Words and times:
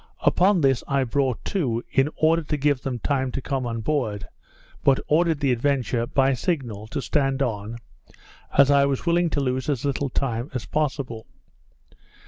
Upon 0.21 0.61
this 0.61 0.83
I 0.87 1.03
brought 1.03 1.45
to, 1.45 1.83
in 1.91 2.09
order 2.15 2.41
to 2.41 2.57
give 2.57 2.81
them 2.81 2.97
time 2.97 3.31
to 3.33 3.39
come 3.39 3.67
on 3.67 3.81
board; 3.81 4.27
but 4.83 4.99
ordered 5.07 5.41
the 5.41 5.51
Adventure, 5.51 6.07
by 6.07 6.33
signal, 6.33 6.87
to 6.87 7.03
stand 7.03 7.43
on, 7.43 7.77
as 8.57 8.71
I 8.71 8.83
was 8.87 9.05
willing 9.05 9.29
to 9.29 9.39
lose 9.39 9.69
as 9.69 9.85
little 9.85 10.09
time 10.09 10.49
as 10.55 10.65
possible. 10.65 11.27